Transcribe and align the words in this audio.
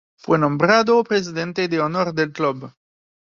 Fue 0.17 0.39
nombrado 0.39 1.03
Presidente 1.03 1.67
de 1.67 1.79
Honor 1.79 2.11
del 2.15 2.31
club. 2.33 2.73